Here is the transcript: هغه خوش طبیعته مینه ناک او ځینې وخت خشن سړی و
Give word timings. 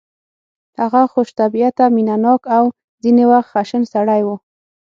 هغه 0.79 1.01
خوش 1.11 1.29
طبیعته 1.39 1.85
مینه 1.95 2.15
ناک 2.25 2.41
او 2.57 2.63
ځینې 3.03 3.23
وخت 3.31 3.49
خشن 3.53 3.83
سړی 3.93 4.21
و 4.23 4.27